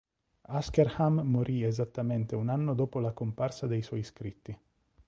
Ascherham 0.47 1.19
morì 1.19 1.63
esattamente 1.63 2.33
un 2.35 2.49
anno 2.49 2.73
dopo 2.73 2.99
la 2.99 3.11
comparsa 3.11 3.67
dei 3.67 3.83
suoi 3.83 4.01
scritti. 4.01 4.59